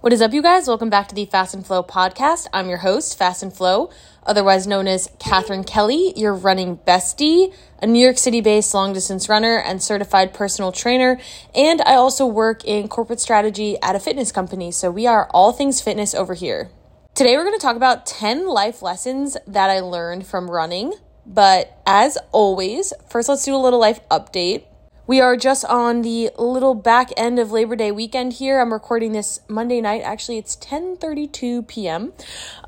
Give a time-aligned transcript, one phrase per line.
[0.00, 0.66] What is up, you guys?
[0.66, 2.46] Welcome back to the Fast and Flow podcast.
[2.54, 3.90] I'm your host, Fast and Flow,
[4.24, 9.28] otherwise known as Katherine Kelly, your running bestie, a New York City based long distance
[9.28, 11.20] runner and certified personal trainer.
[11.54, 14.72] And I also work in corporate strategy at a fitness company.
[14.72, 16.70] So we are all things fitness over here.
[17.14, 20.94] Today, we're going to talk about 10 life lessons that I learned from running.
[21.26, 24.64] But as always, first, let's do a little life update.
[25.10, 28.60] We are just on the little back end of Labor Day weekend here.
[28.60, 30.02] I'm recording this Monday night.
[30.02, 32.12] Actually, it's 10:32 p.m.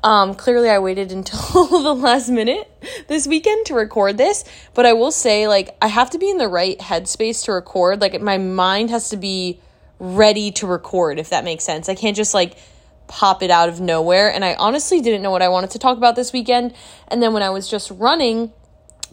[0.03, 2.69] Um, clearly, I waited until the last minute
[3.07, 4.43] this weekend to record this,
[4.73, 8.01] but I will say, like, I have to be in the right headspace to record.
[8.01, 9.61] Like, my mind has to be
[9.97, 11.87] ready to record, if that makes sense.
[11.87, 12.57] I can't just like
[13.07, 14.29] pop it out of nowhere.
[14.29, 16.73] And I honestly didn't know what I wanted to talk about this weekend.
[17.07, 18.51] And then when I was just running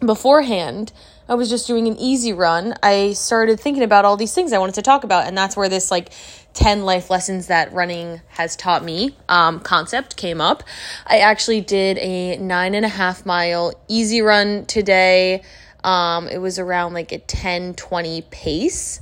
[0.05, 0.91] beforehand,
[1.31, 4.59] I was just doing an easy run, I started thinking about all these things I
[4.59, 5.29] wanted to talk about.
[5.29, 6.11] And that's where this like
[6.55, 10.65] 10 life lessons that running has taught me um, concept came up.
[11.07, 15.45] I actually did a nine and a half mile easy run today.
[15.85, 19.01] Um, it was around like a 10 20 pace.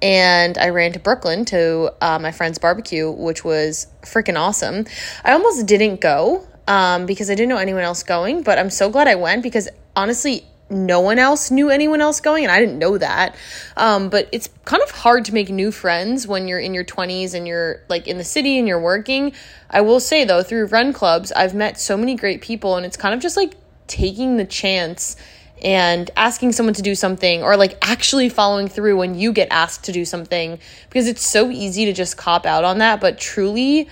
[0.00, 4.86] And I ran to Brooklyn to uh, my friend's barbecue, which was freaking awesome.
[5.24, 8.88] I almost didn't go um, because I didn't know anyone else going, but I'm so
[8.88, 12.78] glad I went because honestly, no one else knew anyone else going and i didn't
[12.78, 13.36] know that
[13.76, 17.34] um, but it's kind of hard to make new friends when you're in your 20s
[17.34, 19.32] and you're like in the city and you're working
[19.70, 22.96] i will say though through run clubs i've met so many great people and it's
[22.96, 23.54] kind of just like
[23.86, 25.16] taking the chance
[25.62, 29.84] and asking someone to do something or like actually following through when you get asked
[29.84, 33.88] to do something because it's so easy to just cop out on that but truly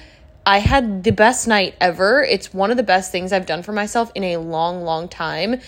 [0.47, 2.23] I had the best night ever.
[2.23, 5.61] It's one of the best things I've done for myself in a long, long time.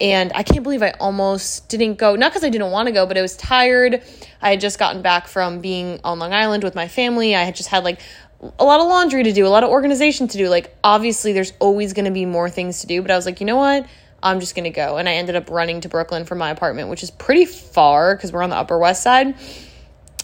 [0.00, 2.16] And I can't believe I almost didn't go.
[2.16, 4.02] Not because I didn't want to go, but I was tired.
[4.40, 7.36] I had just gotten back from being on Long Island with my family.
[7.36, 8.00] I had just had like
[8.58, 10.48] a lot of laundry to do, a lot of organization to do.
[10.48, 13.40] Like, obviously, there's always going to be more things to do, but I was like,
[13.40, 13.86] you know what?
[14.22, 14.96] I'm just going to go.
[14.96, 18.32] And I ended up running to Brooklyn from my apartment, which is pretty far because
[18.32, 19.34] we're on the Upper West Side.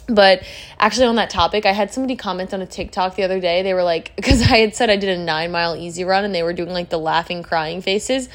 [0.09, 0.45] But
[0.79, 3.63] actually, on that topic, I had somebody comment on a TikTok the other day.
[3.63, 6.35] They were like, because I had said I did a nine mile easy run and
[6.35, 8.29] they were doing like the laughing, crying faces.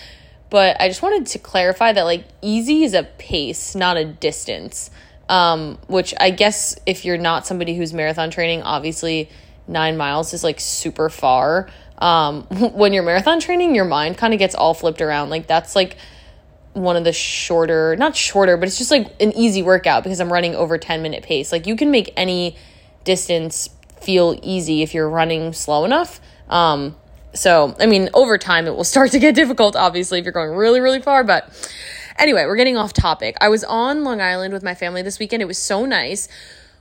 [0.51, 4.91] But I just wanted to clarify that like easy is a pace, not a distance.
[5.29, 9.29] Um, which I guess if you're not somebody who's marathon training, obviously
[9.65, 11.69] nine miles is like super far.
[11.97, 15.29] Um, when you're marathon training, your mind kind of gets all flipped around.
[15.29, 15.95] Like that's like
[16.73, 20.31] one of the shorter, not shorter, but it's just like an easy workout because I'm
[20.31, 21.53] running over 10 minute pace.
[21.53, 22.57] Like you can make any
[23.05, 23.69] distance
[24.01, 26.19] feel easy if you're running slow enough.
[26.49, 26.97] Um,
[27.33, 30.51] so, I mean, over time it will start to get difficult, obviously, if you're going
[30.51, 31.23] really, really far.
[31.23, 31.49] But
[32.17, 33.37] anyway, we're getting off topic.
[33.41, 35.41] I was on Long Island with my family this weekend.
[35.41, 36.27] It was so nice.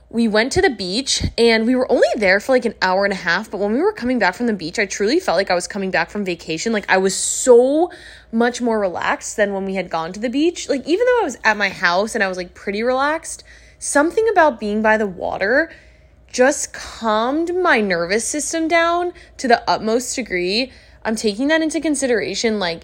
[0.09, 3.13] We went to the beach and we were only there for like an hour and
[3.13, 3.49] a half.
[3.49, 5.67] But when we were coming back from the beach, I truly felt like I was
[5.67, 6.73] coming back from vacation.
[6.73, 7.91] Like I was so
[8.29, 10.67] much more relaxed than when we had gone to the beach.
[10.67, 13.45] Like, even though I was at my house and I was like pretty relaxed,
[13.79, 15.71] something about being by the water
[16.31, 20.71] just calmed my nervous system down to the utmost degree.
[21.03, 22.83] I'm taking that into consideration, like,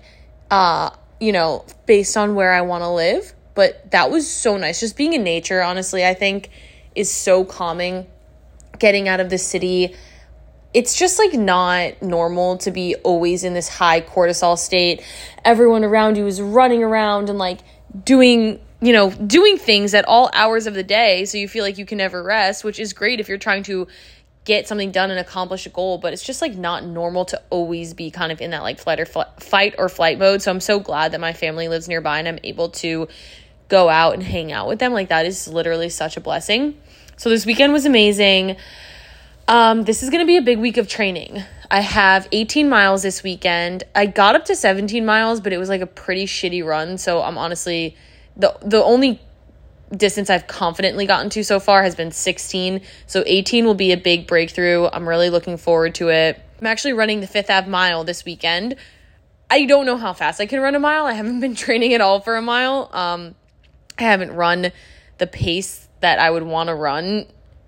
[0.51, 3.33] uh, you know, based on where I want to live.
[3.55, 4.79] But that was so nice.
[4.79, 6.49] Just being in nature, honestly, I think
[6.93, 8.07] is so calming.
[8.79, 9.95] Getting out of the city,
[10.71, 15.01] it's just like not normal to be always in this high cortisol state.
[15.43, 17.61] Everyone around you is running around and like
[18.03, 21.77] doing you know, doing things at all hours of the day so you feel like
[21.77, 23.87] you can never rest, which is great if you're trying to
[24.45, 27.93] get something done and accomplish a goal, but it's just like not normal to always
[27.93, 30.41] be kind of in that like flight or fl- fight or flight mode.
[30.41, 33.09] So I'm so glad that my family lives nearby and I'm able to
[33.67, 34.93] go out and hang out with them.
[34.93, 36.79] Like that is literally such a blessing.
[37.17, 38.55] So this weekend was amazing.
[39.49, 41.43] Um, this is going to be a big week of training.
[41.69, 43.83] I have 18 miles this weekend.
[43.95, 46.97] I got up to 17 miles, but it was like a pretty shitty run.
[46.97, 47.97] So I'm honestly
[48.37, 49.19] the the only
[49.95, 52.81] distance I've confidently gotten to so far has been 16.
[53.05, 54.87] So 18 will be a big breakthrough.
[54.87, 56.41] I'm really looking forward to it.
[56.59, 58.75] I'm actually running the Fifth Ave mile this weekend.
[59.49, 61.05] I don't know how fast I can run a mile.
[61.05, 62.89] I haven't been training at all for a mile.
[62.91, 63.35] Um,
[63.97, 64.71] I haven't run
[65.19, 67.25] the pace that I would want to run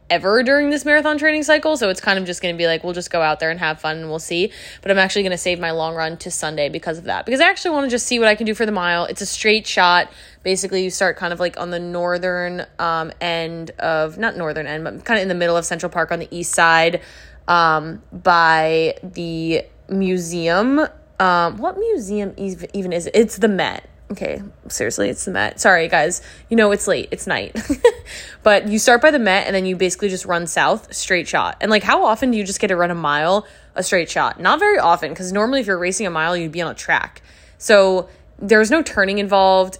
[0.10, 1.78] ever during this marathon training cycle.
[1.78, 3.60] So it's kind of just going to be like, we'll just go out there and
[3.60, 4.52] have fun and we'll see.
[4.82, 7.26] But I'm actually going to save my long run to Sunday because of that.
[7.26, 9.06] Because I actually want to just see what I can do for the mile.
[9.06, 10.12] It's a straight shot.
[10.44, 14.84] Basically, you start kind of like on the northern um, end of, not northern end,
[14.84, 17.02] but kind of in the middle of Central Park on the east side
[17.48, 20.88] um, by the museum.
[21.20, 23.16] Um, what museum even is it?
[23.16, 23.89] It's the Met.
[24.12, 25.60] Okay, seriously, it's the Met.
[25.60, 26.24] Sorry, guys.
[26.50, 27.10] You know it's late.
[27.12, 27.56] It's night.
[28.44, 31.58] but you start by the Met and then you basically just run south, straight shot.
[31.62, 33.46] And like, how often do you just get to run a mile,
[33.76, 34.40] a straight shot?
[34.40, 37.22] Not very often, because normally if you're racing a mile, you'd be on a track.
[37.60, 38.10] So
[38.40, 39.78] there's no turning involved,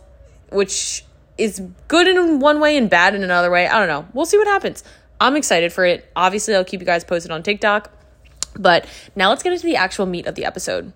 [0.52, 1.04] which
[1.40, 3.68] is good in one way and bad in another way.
[3.68, 4.08] I don't know.
[4.14, 4.84] We'll see what happens.
[5.20, 6.10] I'm excited for it.
[6.16, 7.92] Obviously, I'll keep you guys posted on TikTok.
[8.56, 8.86] But
[9.16, 10.94] now let's get into the actual meat of the episode.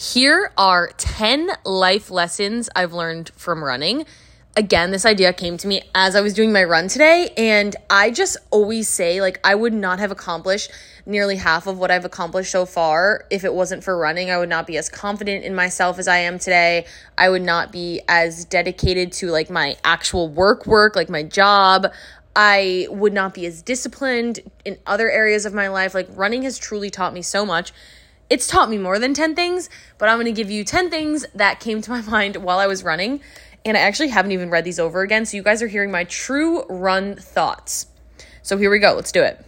[0.00, 4.06] Here are 10 life lessons I've learned from running.
[4.56, 8.10] Again, this idea came to me as I was doing my run today, and I
[8.10, 10.70] just always say, like, I would not have accomplished
[11.04, 14.30] nearly half of what I've accomplished so far if it wasn't for running.
[14.30, 16.86] I would not be as confident in myself as I am today.
[17.18, 21.92] I would not be as dedicated to like my actual work, work, like my job.
[22.34, 25.94] I would not be as disciplined in other areas of my life.
[25.94, 27.74] Like, running has truly taught me so much
[28.30, 29.68] it's taught me more than 10 things,
[29.98, 32.66] but I'm going to give you 10 things that came to my mind while I
[32.66, 33.20] was running.
[33.64, 35.26] And I actually haven't even read these over again.
[35.26, 37.88] So you guys are hearing my true run thoughts.
[38.42, 38.94] So here we go.
[38.94, 39.44] Let's do it.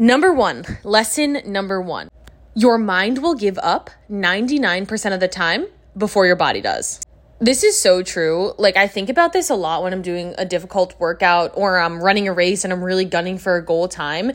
[0.00, 2.08] Number one, lesson number one
[2.56, 5.66] your mind will give up 99% of the time
[5.96, 7.00] before your body does.
[7.40, 8.52] This is so true.
[8.58, 12.00] Like, I think about this a lot when I'm doing a difficult workout or I'm
[12.00, 14.32] running a race and I'm really gunning for a goal time.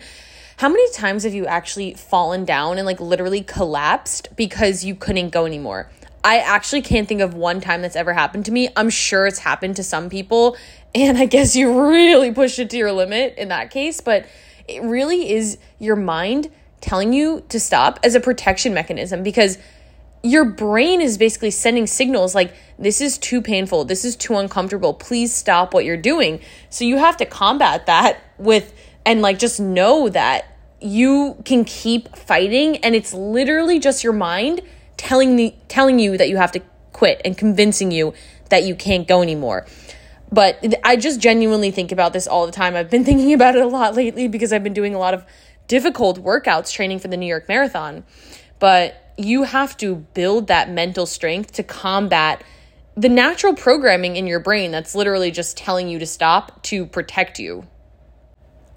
[0.60, 5.30] How many times have you actually fallen down and like literally collapsed because you couldn't
[5.30, 5.90] go anymore?
[6.22, 8.68] I actually can't think of one time that's ever happened to me.
[8.76, 10.58] I'm sure it's happened to some people,
[10.94, 14.26] and I guess you really pushed it to your limit in that case, but
[14.68, 16.52] it really is your mind
[16.82, 19.60] telling you to stop as a protection mechanism because
[20.24, 24.94] your brain is basically sending signals like this is too painful, this is too uncomfortable,
[24.94, 26.42] please stop what you're doing.
[26.70, 28.74] So you have to combat that with
[29.06, 30.46] and like just know that
[30.81, 34.62] you can keep fighting and it's literally just your mind
[34.98, 36.62] telling the telling you that you have to
[36.94, 38.13] quit and convincing you
[38.50, 39.66] that you can't go anymore.
[40.31, 42.75] But I just genuinely think about this all the time.
[42.75, 45.25] I've been thinking about it a lot lately because I've been doing a lot of
[45.68, 48.04] difficult workouts training for the New York Marathon.
[48.60, 52.44] But you have to build that mental strength to combat
[52.96, 57.40] the natural programming in your brain that's literally just telling you to stop to protect
[57.40, 57.66] you.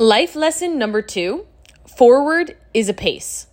[0.02, 1.46] Life lesson number two
[1.86, 3.46] forward is a pace.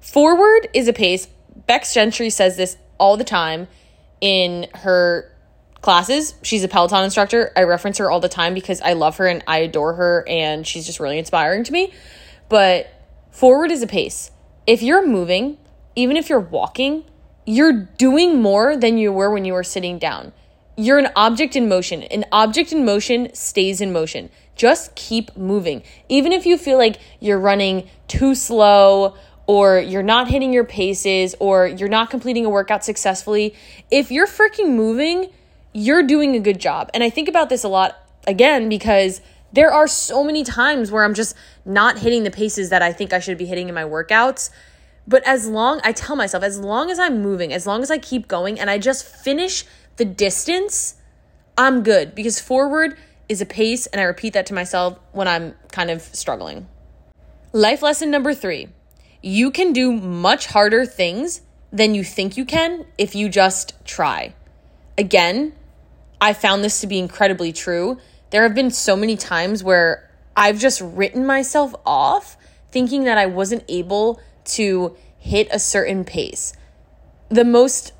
[0.00, 1.28] Forward is a pace.
[1.68, 3.68] Becs Gentry says this all the time
[4.22, 5.30] in her
[5.82, 6.32] classes.
[6.40, 7.52] She's a Peloton instructor.
[7.54, 10.66] I reference her all the time because I love her and I adore her and
[10.66, 11.92] she's just really inspiring to me.
[12.48, 12.90] But
[13.30, 14.30] forward is a pace.
[14.66, 15.58] If you're moving,
[15.94, 17.04] even if you're walking,
[17.44, 20.32] you're doing more than you were when you were sitting down.
[20.78, 22.02] You're an object in motion.
[22.04, 24.30] An object in motion stays in motion.
[24.60, 25.82] Just keep moving.
[26.10, 29.14] Even if you feel like you're running too slow
[29.46, 33.54] or you're not hitting your paces or you're not completing a workout successfully,
[33.90, 35.30] if you're freaking moving,
[35.72, 36.90] you're doing a good job.
[36.92, 41.04] And I think about this a lot again because there are so many times where
[41.04, 41.34] I'm just
[41.64, 44.50] not hitting the paces that I think I should be hitting in my workouts.
[45.08, 47.96] But as long, I tell myself, as long as I'm moving, as long as I
[47.96, 49.64] keep going and I just finish
[49.96, 50.96] the distance,
[51.56, 52.98] I'm good because forward
[53.30, 56.66] is a pace, and I repeat that to myself when I'm kind of struggling.
[57.52, 58.68] Life lesson number three
[59.22, 64.34] you can do much harder things than you think you can if you just try.
[64.96, 65.52] Again,
[66.20, 67.98] I found this to be incredibly true.
[68.30, 72.38] There have been so many times where I've just written myself off
[72.70, 74.20] thinking that I wasn't able
[74.56, 76.54] to hit a certain pace.
[77.28, 77.92] The most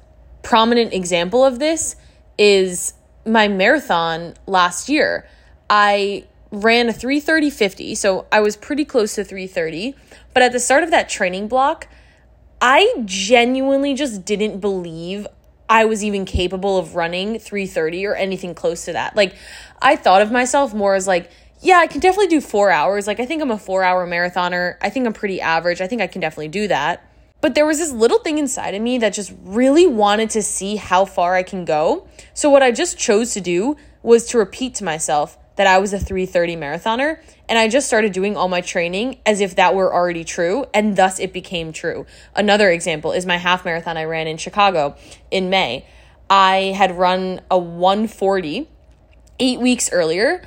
[0.43, 1.97] prominent example of this
[2.39, 2.95] is
[3.27, 5.27] my marathon last year.
[5.69, 9.95] I ran a 330 so I was pretty close to 330.
[10.35, 11.89] But at the start of that training block,
[12.61, 15.27] I genuinely just didn't believe
[15.69, 19.15] I was even capable of running 330 or anything close to that.
[19.15, 19.35] Like,
[19.81, 21.31] I thought of myself more as like,
[21.63, 23.07] yeah, I can definitely do four hours.
[23.07, 24.77] Like, I think I'm a four hour marathoner.
[24.81, 25.81] I think I'm pretty average.
[25.81, 27.10] I think I can definitely do that.
[27.41, 30.77] But there was this little thing inside of me that just really wanted to see
[30.77, 32.07] how far I can go.
[32.35, 35.93] So, what I just chose to do was to repeat to myself that I was
[35.93, 37.21] a 330 marathoner.
[37.49, 40.65] And I just started doing all my training as if that were already true.
[40.73, 42.07] And thus it became true.
[42.35, 44.97] Another example is my half marathon I ran in Chicago
[45.31, 45.87] in May.
[46.31, 48.69] I had run a 140
[49.39, 50.43] eight weeks earlier.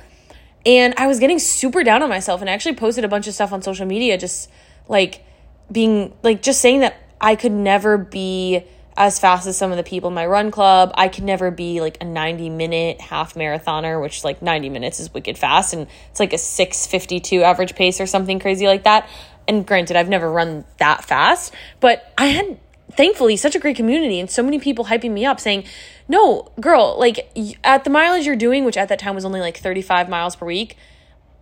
[0.66, 2.40] And I was getting super down on myself.
[2.40, 4.50] And I actually posted a bunch of stuff on social media, just
[4.88, 5.24] like,
[5.70, 8.64] being like just saying that I could never be
[8.96, 10.92] as fast as some of the people in my run club.
[10.94, 15.12] I could never be like a 90 minute half marathoner, which like 90 minutes is
[15.12, 19.08] wicked fast and it's like a 652 average pace or something crazy like that.
[19.48, 22.58] And granted, I've never run that fast, but I had
[22.92, 25.64] thankfully such a great community and so many people hyping me up saying,
[26.08, 27.30] "No, girl, like
[27.64, 30.46] at the mileage you're doing, which at that time was only like 35 miles per
[30.46, 30.76] week,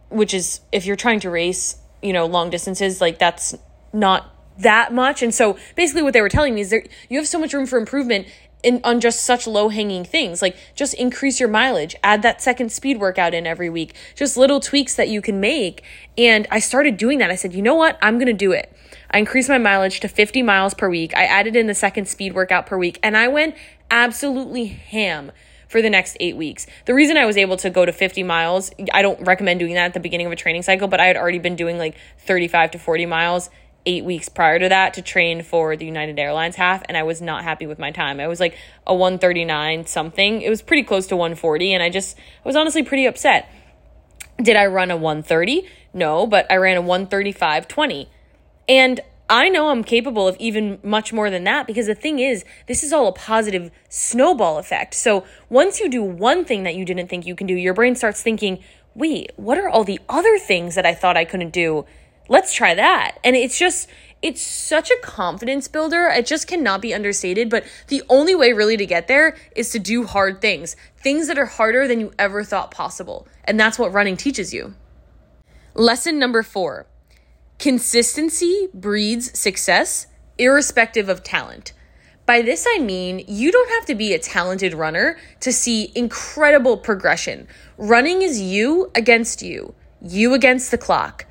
[0.08, 3.54] which is if you're trying to race, you know, long distances, like that's
[3.92, 5.22] not that much.
[5.22, 7.66] And so basically what they were telling me is that you have so much room
[7.66, 8.26] for improvement
[8.62, 10.40] in on just such low hanging things.
[10.40, 13.94] Like just increase your mileage, add that second speed workout in every week.
[14.14, 15.82] Just little tweaks that you can make.
[16.16, 17.30] And I started doing that.
[17.30, 17.98] I said, "You know what?
[18.00, 18.72] I'm going to do it."
[19.10, 21.14] I increased my mileage to 50 miles per week.
[21.16, 23.54] I added in the second speed workout per week and I went
[23.90, 25.32] absolutely ham
[25.68, 26.66] for the next eight weeks.
[26.86, 29.86] The reason I was able to go to 50 miles, I don't recommend doing that
[29.86, 32.72] at the beginning of a training cycle, but I had already been doing like 35
[32.72, 33.50] to 40 miles
[33.86, 37.20] eight weeks prior to that to train for the United Airlines half, and I was
[37.20, 38.20] not happy with my time.
[38.20, 40.42] I was like a 139 something.
[40.42, 43.50] It was pretty close to 140, and I just I was honestly pretty upset.
[44.42, 45.68] Did I run a 130?
[45.94, 48.08] No, but I ran a 135.20.
[48.68, 52.44] And I know I'm capable of even much more than that because the thing is,
[52.66, 54.94] this is all a positive snowball effect.
[54.94, 57.94] So once you do one thing that you didn't think you can do, your brain
[57.94, 58.58] starts thinking,
[58.94, 61.86] wait, what are all the other things that I thought I couldn't do?
[62.28, 63.18] Let's try that.
[63.24, 63.88] And it's just,
[64.22, 66.06] it's such a confidence builder.
[66.06, 67.50] It just cannot be understated.
[67.50, 71.38] But the only way really to get there is to do hard things, things that
[71.38, 73.26] are harder than you ever thought possible.
[73.44, 74.74] And that's what running teaches you.
[75.74, 76.86] Lesson number four
[77.58, 81.72] consistency breeds success, irrespective of talent.
[82.26, 86.76] By this, I mean you don't have to be a talented runner to see incredible
[86.76, 87.48] progression.
[87.78, 91.26] Running is you against you, you against the clock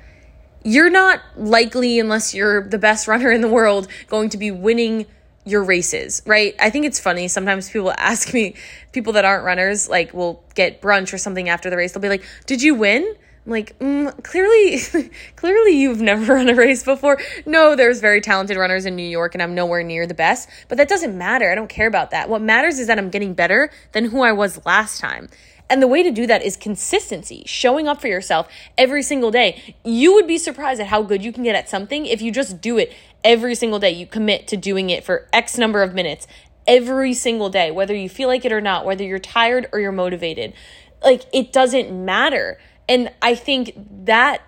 [0.64, 5.06] you're not likely, unless you're the best runner in the world, going to be winning
[5.44, 6.54] your races, right?
[6.60, 7.28] I think it's funny.
[7.28, 8.54] Sometimes people ask me,
[8.92, 11.92] people that aren't runners, like, will get brunch or something after the race.
[11.92, 13.14] They'll be like, Did you win?
[13.44, 17.18] I'm like, mm, clearly, clearly you've never run a race before.
[17.44, 20.78] No, there's very talented runners in New York and I'm nowhere near the best, but
[20.78, 21.50] that doesn't matter.
[21.50, 22.28] I don't care about that.
[22.28, 25.28] What matters is that I'm getting better than who I was last time.
[25.70, 29.74] And the way to do that is consistency, showing up for yourself every single day.
[29.84, 32.60] You would be surprised at how good you can get at something if you just
[32.60, 32.92] do it
[33.24, 33.90] every single day.
[33.90, 36.26] You commit to doing it for X number of minutes
[36.66, 39.92] every single day, whether you feel like it or not, whether you're tired or you're
[39.92, 40.52] motivated.
[41.02, 42.58] Like it doesn't matter.
[42.88, 43.72] And I think
[44.04, 44.42] that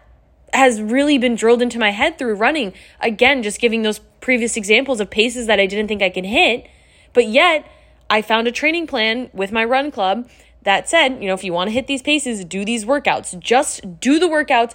[0.53, 2.73] has really been drilled into my head through running.
[3.01, 6.69] Again, just giving those previous examples of paces that I didn't think I could hit.
[7.13, 7.71] But yet,
[8.09, 10.29] I found a training plan with my run club
[10.65, 13.39] that said, you know, if you want to hit these paces, do these workouts.
[13.39, 14.75] Just do the workouts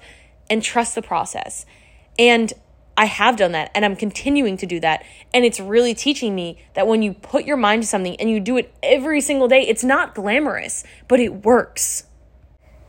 [0.49, 1.65] and trust the process.
[2.17, 2.53] And
[2.95, 5.05] I have done that and I'm continuing to do that.
[5.33, 8.39] And it's really teaching me that when you put your mind to something and you
[8.39, 12.03] do it every single day, it's not glamorous, but it works.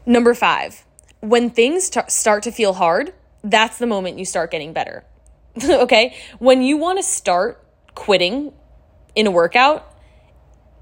[0.05, 0.85] Number five,
[1.21, 3.13] when things t- start to feel hard,
[3.45, 5.05] that's the moment you start getting better.
[5.65, 6.17] okay?
[6.39, 7.65] When you want to start
[7.95, 8.53] quitting
[9.15, 9.90] in a workout,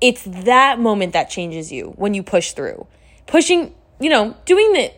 [0.01, 2.87] it's that moment that changes you when you push through.
[3.27, 4.93] Pushing, you know, doing the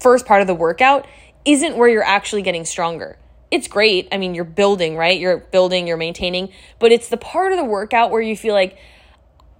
[0.00, 1.06] first part of the workout
[1.44, 3.18] isn't where you're actually getting stronger.
[3.50, 4.08] It's great.
[4.10, 5.18] I mean, you're building, right?
[5.18, 8.78] You're building, you're maintaining, but it's the part of the workout where you feel like,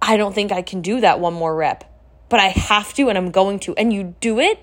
[0.01, 1.83] I don't think I can do that one more rep,
[2.29, 3.75] but I have to and I'm going to.
[3.75, 4.59] And you do it,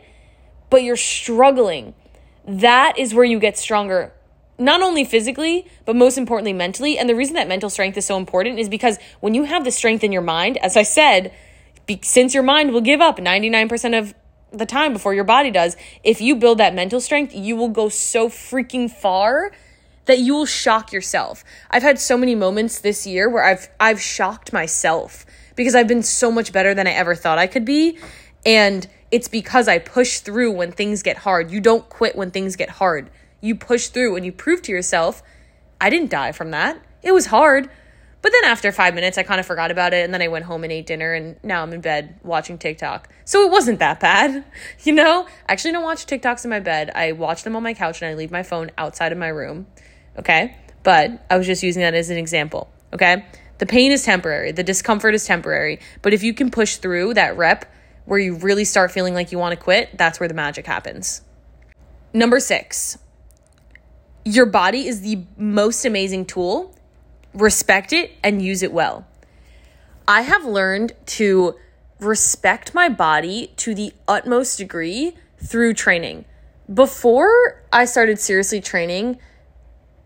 [0.71, 1.95] but you're struggling.
[2.47, 4.13] That is where you get stronger
[4.63, 6.99] not only physically, but most importantly, mentally.
[6.99, 9.71] And the reason that mental strength is so important is because when you have the
[9.71, 11.33] strength in your mind, as I said,
[11.87, 14.15] be, since your mind will give up 99% of
[14.53, 17.89] the time before your body does, if you build that mental strength, you will go
[17.89, 19.53] so freaking far
[20.07, 21.45] that you will shock yourself.
[21.71, 26.03] I've had so many moments this year where I've I've shocked myself because I've been
[26.03, 27.99] so much better than I ever thought I could be
[28.45, 31.51] and it's because I push through when things get hard.
[31.51, 33.11] You don't quit when things get hard
[33.43, 35.23] you push through and you prove to yourself,
[35.79, 36.83] I didn't die from that.
[37.03, 37.69] It was hard.
[38.23, 40.05] But then after five minutes, I kind of forgot about it.
[40.05, 41.13] And then I went home and ate dinner.
[41.13, 43.09] And now I'm in bed watching TikTok.
[43.25, 44.45] So it wasn't that bad.
[44.85, 46.91] You know, I actually don't watch TikToks in my bed.
[46.95, 49.67] I watch them on my couch and I leave my phone outside of my room.
[50.19, 50.57] Okay.
[50.83, 52.73] But I was just using that as an example.
[52.93, 53.25] Okay.
[53.59, 55.79] The pain is temporary, the discomfort is temporary.
[56.03, 57.73] But if you can push through that rep
[58.07, 61.23] where you really start feeling like you want to quit, that's where the magic happens.
[62.13, 62.99] Number six,
[64.25, 66.75] your body is the most amazing tool.
[67.35, 69.07] Respect it and use it well.
[70.07, 71.55] I have learned to
[71.99, 76.25] respect my body to the utmost degree through training.
[76.73, 79.19] Before I started seriously training,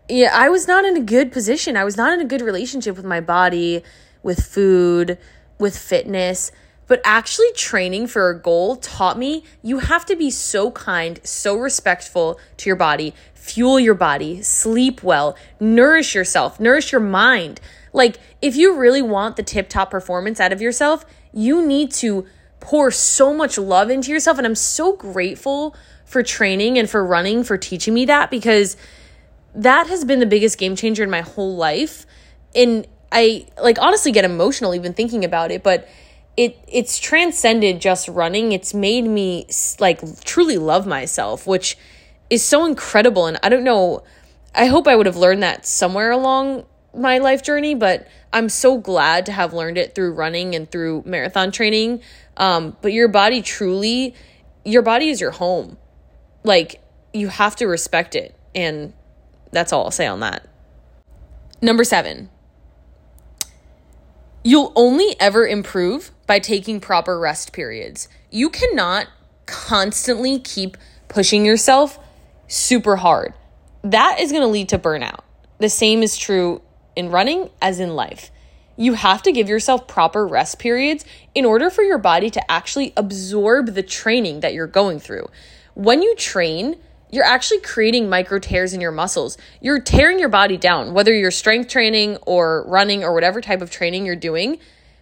[0.09, 1.75] yeah, I was not in a good position.
[1.75, 3.83] I was not in a good relationship with my body,
[4.23, 5.17] with food,
[5.59, 6.51] with fitness.
[6.87, 11.55] But actually, training for a goal taught me you have to be so kind, so
[11.55, 17.59] respectful to your body, fuel your body, sleep well, nourish yourself, nourish your mind.
[17.93, 22.25] Like, if you really want the tip top performance out of yourself, you need to
[22.59, 24.37] pour so much love into yourself.
[24.37, 25.75] And I'm so grateful
[26.05, 28.77] for training and for running for teaching me that because
[29.53, 32.05] that has been the biggest game changer in my whole life.
[32.55, 35.87] And I like honestly get emotional even thinking about it, but
[36.37, 38.51] it it's transcended just running.
[38.53, 39.47] It's made me
[39.79, 41.77] like truly love myself, which
[42.29, 44.03] is so incredible and I don't know
[44.55, 48.77] I hope I would have learned that somewhere along my life journey, but I'm so
[48.77, 52.01] glad to have learned it through running and through marathon training.
[52.37, 54.15] Um, but your body truly,
[54.65, 55.77] your body is your home.
[56.43, 56.81] Like,
[57.13, 58.35] you have to respect it.
[58.55, 58.93] And
[59.51, 60.47] that's all I'll say on that.
[61.61, 62.29] Number seven,
[64.47, 68.07] you'll only ever improve by taking proper rest periods.
[68.31, 69.07] You cannot
[69.45, 70.77] constantly keep
[71.09, 71.99] pushing yourself
[72.47, 73.33] super hard.
[73.83, 75.19] That is going to lead to burnout.
[75.59, 76.61] The same is true
[76.95, 78.31] in running as in life.
[78.77, 81.03] You have to give yourself proper rest periods
[81.35, 85.27] in order for your body to actually absorb the training that you're going through.
[85.73, 86.77] When you train,
[87.09, 89.37] you're actually creating micro tears in your muscles.
[89.61, 93.71] You're tearing your body down, whether you're strength training or running or whatever type of
[93.71, 94.59] training you're doing.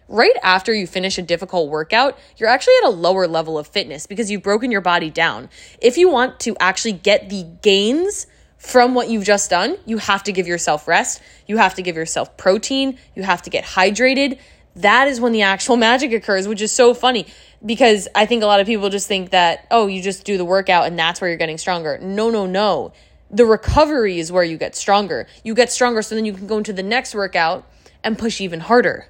[0.08, 4.06] Right after you finish a difficult workout, you're actually at a lower level of fitness
[4.06, 5.48] because you've broken your body down.
[5.80, 10.22] If you want to actually get the gains from what you've just done, you have
[10.24, 11.20] to give yourself rest.
[11.48, 12.98] You have to give yourself protein.
[13.16, 14.38] You have to get hydrated.
[14.76, 17.26] That is when the actual magic occurs, which is so funny
[17.64, 20.44] because I think a lot of people just think that, oh, you just do the
[20.44, 21.98] workout and that's where you're getting stronger.
[22.00, 22.92] No, no, no.
[23.30, 25.26] The recovery is where you get stronger.
[25.42, 27.66] You get stronger so then you can go into the next workout
[28.04, 29.08] and push even harder.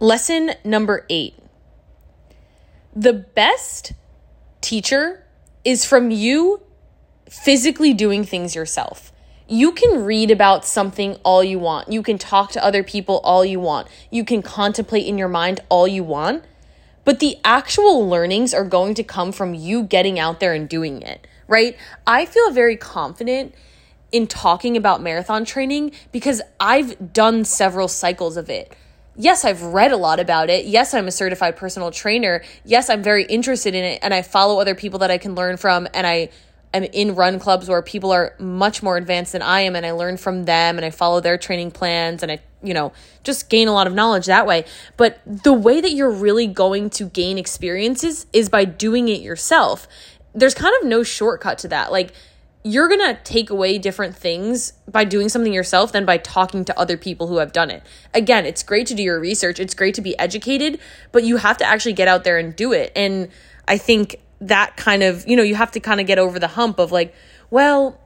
[0.00, 1.34] Lesson number eight
[2.94, 3.92] the best
[4.60, 5.24] teacher
[5.64, 6.62] is from you
[7.28, 9.12] physically doing things yourself.
[9.46, 11.92] You can read about something all you want.
[11.92, 13.86] You can talk to other people all you want.
[14.10, 16.44] You can contemplate in your mind all you want.
[17.08, 21.00] But the actual learnings are going to come from you getting out there and doing
[21.00, 21.74] it, right?
[22.06, 23.54] I feel very confident
[24.12, 28.76] in talking about marathon training because I've done several cycles of it.
[29.16, 30.66] Yes, I've read a lot about it.
[30.66, 32.42] Yes, I'm a certified personal trainer.
[32.62, 35.56] Yes, I'm very interested in it and I follow other people that I can learn
[35.56, 36.28] from and I
[36.74, 39.92] am in run clubs where people are much more advanced than I am and I
[39.92, 42.92] learn from them and I follow their training plans and I, you know,
[43.22, 44.64] just gain a lot of knowledge that way.
[44.96, 49.86] But the way that you're really going to gain experiences is by doing it yourself.
[50.34, 51.92] There's kind of no shortcut to that.
[51.92, 52.12] Like,
[52.64, 56.78] you're going to take away different things by doing something yourself than by talking to
[56.78, 57.82] other people who have done it.
[58.12, 60.78] Again, it's great to do your research, it's great to be educated,
[61.12, 62.92] but you have to actually get out there and do it.
[62.96, 63.28] And
[63.66, 66.48] I think that kind of, you know, you have to kind of get over the
[66.48, 67.14] hump of like,
[67.50, 67.98] well,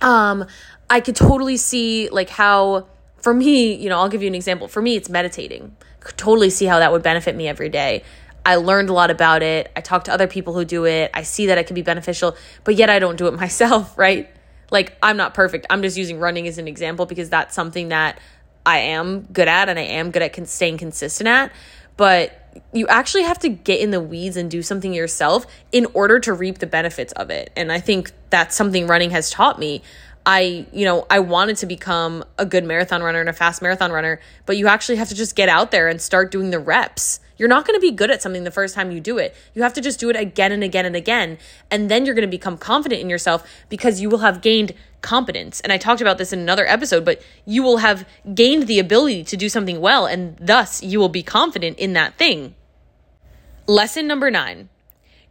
[0.00, 0.46] um,
[0.88, 2.86] I could totally see like how
[3.20, 4.68] for me, you know, I'll give you an example.
[4.68, 5.76] For me, it's meditating.
[6.00, 8.02] Could totally see how that would benefit me every day.
[8.44, 9.70] I learned a lot about it.
[9.76, 11.10] I talk to other people who do it.
[11.12, 14.30] I see that it can be beneficial, but yet I don't do it myself, right?
[14.70, 15.66] Like I'm not perfect.
[15.68, 18.18] I'm just using running as an example because that's something that
[18.64, 21.52] I am good at and I am good at staying consistent at.
[21.96, 22.36] But
[22.72, 26.32] you actually have to get in the weeds and do something yourself in order to
[26.32, 27.50] reap the benefits of it.
[27.56, 29.82] And I think that's something running has taught me.
[30.32, 33.90] I, you know, I wanted to become a good marathon runner and a fast marathon
[33.90, 37.18] runner, but you actually have to just get out there and start doing the reps.
[37.36, 39.34] You're not going to be good at something the first time you do it.
[39.54, 41.36] You have to just do it again and again and again.
[41.68, 45.58] And then you're going to become confident in yourself because you will have gained competence.
[45.62, 49.24] And I talked about this in another episode, but you will have gained the ability
[49.24, 52.54] to do something well, and thus you will be confident in that thing.
[53.66, 54.68] Lesson number nine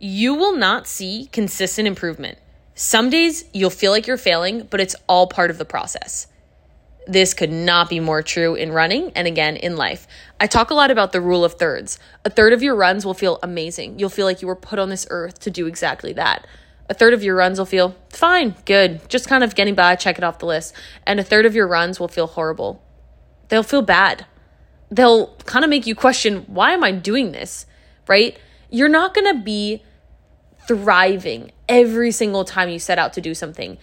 [0.02, 2.38] you will not see consistent improvement.
[2.82, 6.28] Some days you'll feel like you're failing, but it's all part of the process.
[7.06, 10.08] This could not be more true in running and again in life.
[10.40, 12.00] I talk a lot about the rule of thirds.
[12.24, 14.00] A third of your runs will feel amazing.
[14.00, 16.48] You'll feel like you were put on this earth to do exactly that.
[16.90, 20.18] A third of your runs will feel fine, good, just kind of getting by, check
[20.18, 20.74] it off the list.
[21.06, 22.82] And a third of your runs will feel horrible.
[23.50, 24.26] They'll feel bad.
[24.90, 27.66] They'll kind of make you question, why am I doing this?
[28.08, 28.40] Right?
[28.70, 29.84] You're not going to be
[30.66, 33.78] thriving every single time you set out to do something.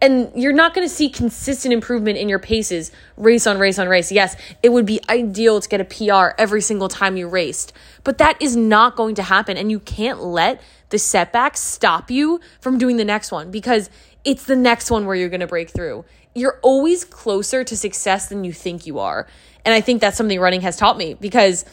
[0.00, 3.88] And you're not going to see consistent improvement in your paces race on race on
[3.88, 4.10] race.
[4.10, 8.18] Yes, it would be ideal to get a PR every single time you raced, but
[8.18, 9.56] that is not going to happen.
[9.56, 13.90] And you can't let the setbacks stop you from doing the next one because
[14.24, 16.04] it's the next one where you're going to break through.
[16.34, 19.28] You're always closer to success than you think you are.
[19.64, 21.64] And I think that's something running has taught me because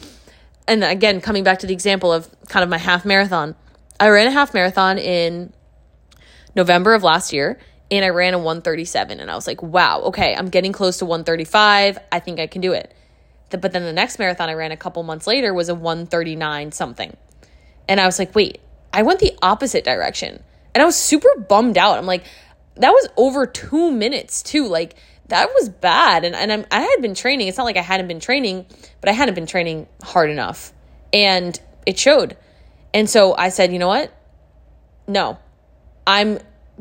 [0.68, 3.56] and again, coming back to the example of kind of my half marathon,
[3.98, 5.52] I ran a half marathon in
[6.54, 7.58] November of last year
[7.90, 11.04] and I ran a 137 and I was like, wow, okay, I'm getting close to
[11.04, 11.98] 135.
[12.12, 12.94] I think I can do it.
[13.50, 17.16] But then the next marathon I ran a couple months later was a 139 something.
[17.88, 18.60] And I was like, wait,
[18.92, 20.42] I went the opposite direction.
[20.72, 21.98] And I was super bummed out.
[21.98, 22.24] I'm like,
[22.76, 24.68] that was over two minutes too.
[24.68, 24.94] Like,
[25.26, 26.24] that was bad.
[26.24, 27.48] And, and I'm, I had been training.
[27.48, 28.66] It's not like I hadn't been training,
[29.00, 30.72] but I hadn't been training hard enough.
[31.12, 32.36] And it showed.
[32.94, 34.12] And so I said, you know what?
[35.08, 35.38] No,
[36.06, 36.38] I'm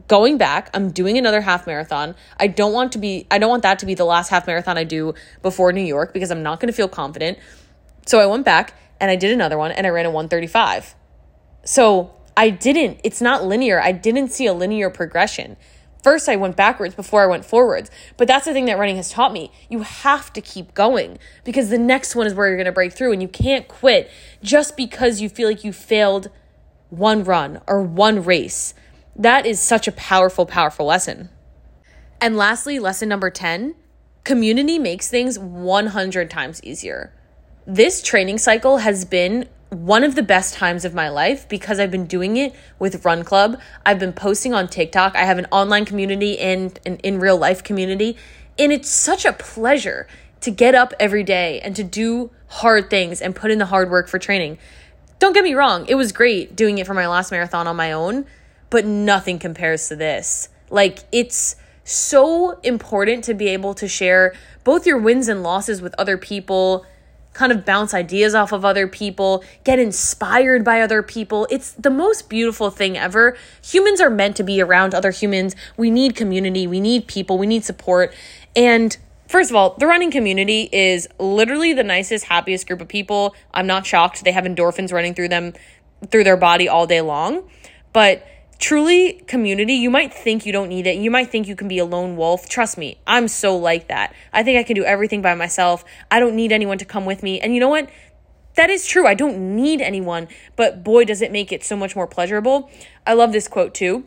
[0.07, 0.69] going back.
[0.73, 2.15] I'm doing another half marathon.
[2.39, 4.77] I don't want to be, I don't want that to be the last half marathon
[4.77, 7.37] I do before New York because I'm not going to feel confident.
[8.05, 10.95] So I went back and I did another one and I ran a 135.
[11.65, 13.81] So I didn't, it's not linear.
[13.81, 15.57] I didn't see a linear progression.
[16.01, 17.91] First, I went backwards before I went forwards.
[18.15, 19.51] But that's the thing that running has taught me.
[19.69, 22.93] You have to keep going because the next one is where you're going to break
[22.93, 24.09] through, and you can't quit
[24.41, 26.29] just because you feel like you failed
[26.89, 28.73] one run or one race.
[29.19, 31.27] That is such a powerful, powerful lesson.
[32.21, 33.75] And lastly, lesson number 10
[34.23, 37.13] community makes things 100 times easier.
[37.67, 41.91] This training cycle has been one of the best times of my life because I've
[41.91, 43.59] been doing it with Run Club.
[43.85, 45.17] I've been posting on TikTok.
[45.17, 48.15] I have an online community and an in real life community.
[48.57, 50.07] And it's such a pleasure
[50.39, 53.91] to get up every day and to do hard things and put in the hard
[53.91, 54.57] work for training.
[55.19, 57.91] Don't get me wrong, it was great doing it for my last marathon on my
[57.91, 58.25] own,
[58.69, 60.49] but nothing compares to this.
[60.69, 65.95] Like, it's so important to be able to share both your wins and losses with
[65.97, 66.85] other people
[67.33, 71.47] kind of bounce ideas off of other people, get inspired by other people.
[71.49, 73.37] It's the most beautiful thing ever.
[73.63, 75.55] Humans are meant to be around other humans.
[75.77, 78.13] We need community, we need people, we need support.
[78.55, 78.97] And
[79.29, 83.35] First of all, the running community is literally the nicest, happiest group of people.
[83.53, 84.23] I'm not shocked.
[84.23, 85.53] They have endorphins running through them,
[86.09, 87.47] through their body all day long.
[87.93, 88.25] But
[88.59, 90.97] truly community you might think you don't need it.
[90.97, 92.47] You might think you can be a lone wolf.
[92.47, 94.13] Trust me i'm so like that.
[94.31, 95.83] I think i can do everything by myself.
[96.11, 97.39] I don't need anyone to come with me.
[97.39, 97.89] And you know what?
[98.55, 99.07] That is true.
[99.07, 100.27] I don't need anyone.
[100.57, 102.69] But boy does it make it so much more pleasurable.
[103.07, 104.05] I love this quote too.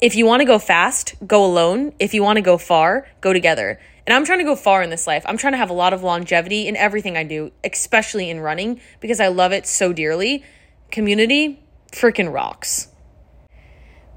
[0.00, 1.92] If you want to go fast go alone.
[2.00, 3.78] If you want to go far go together.
[4.06, 5.24] And I'm trying to go far in this life.
[5.26, 8.82] I'm trying to have a lot of longevity in everything I do, especially in running,
[9.00, 10.44] because I love it so dearly.
[10.90, 12.88] Community freaking rocks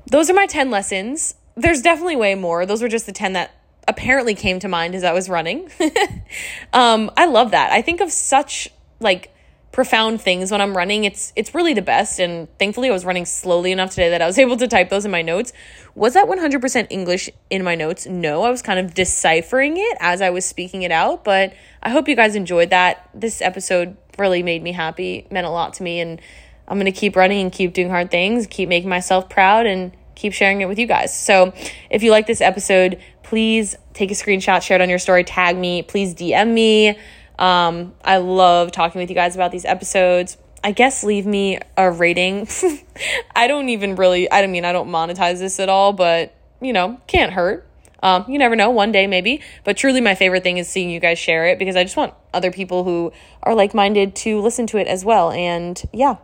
[0.09, 1.35] those are my 10 lessons.
[1.55, 2.65] There's definitely way more.
[2.65, 3.51] Those were just the 10 that
[3.87, 5.69] apparently came to mind as I was running.
[6.73, 7.71] um, I love that.
[7.71, 9.33] I think of such like
[9.71, 11.03] profound things when I'm running.
[11.03, 14.25] It's it's really the best and thankfully I was running slowly enough today that I
[14.25, 15.53] was able to type those in my notes.
[15.95, 18.05] Was that 100% English in my notes?
[18.05, 21.89] No, I was kind of deciphering it as I was speaking it out, but I
[21.89, 23.09] hope you guys enjoyed that.
[23.13, 26.19] This episode really made me happy, meant a lot to me and
[26.67, 29.91] I'm going to keep running and keep doing hard things, keep making myself proud, and
[30.15, 31.17] keep sharing it with you guys.
[31.17, 31.53] So
[31.89, 35.57] if you like this episode, please take a screenshot, share it on your story, tag
[35.57, 36.97] me, please DM me.
[37.39, 40.37] Um, I love talking with you guys about these episodes.
[40.63, 42.47] I guess leave me a rating.
[43.35, 46.73] I don't even really, I don't mean, I don't monetize this at all, but you
[46.73, 47.67] know, can't hurt.
[48.01, 49.41] Um, you never know, one day maybe.
[49.63, 52.13] But truly, my favorite thing is seeing you guys share it because I just want
[52.33, 53.11] other people who
[53.43, 55.31] are like minded to listen to it as well.
[55.31, 56.17] And yeah,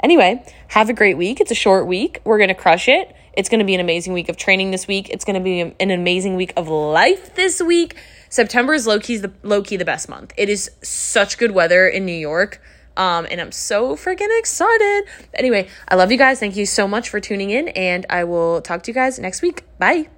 [0.00, 1.40] Anyway, have a great week.
[1.40, 2.20] It's a short week.
[2.24, 3.14] We're going to crush it.
[3.32, 5.10] It's going to be an amazing week of training this week.
[5.10, 7.96] It's going to be an amazing week of life this week.
[8.28, 10.32] September is low key the low key the best month.
[10.36, 12.60] It is such good weather in New York.
[12.96, 15.04] Um, and I'm so freaking excited.
[15.32, 16.40] Anyway, I love you guys.
[16.40, 19.40] Thank you so much for tuning in, and I will talk to you guys next
[19.40, 19.62] week.
[19.78, 20.08] Bye.